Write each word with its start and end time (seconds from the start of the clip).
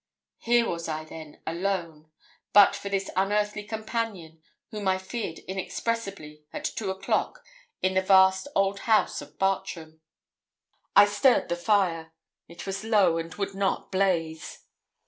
Here 0.39 0.67
was 0.67 0.87
I 0.87 1.03
then 1.03 1.39
alone, 1.45 2.09
but 2.53 2.75
for 2.75 2.89
this 2.89 3.11
unearthly 3.15 3.63
companion, 3.63 4.41
whom 4.71 4.87
I 4.87 4.97
feared 4.97 5.37
inexpressibly, 5.47 6.43
at 6.51 6.63
two 6.65 6.89
o'clock, 6.89 7.45
in 7.83 7.93
the 7.93 8.01
vast 8.01 8.47
old 8.55 8.79
house 8.89 9.21
of 9.21 9.37
Bartram. 9.37 10.01
I 10.95 11.05
stirred 11.05 11.49
the 11.49 11.55
fire. 11.55 12.13
It 12.47 12.65
was 12.65 12.83
low, 12.83 13.19
and 13.19 13.31
would 13.35 13.53
not 13.53 13.91
blaze. 13.91 14.65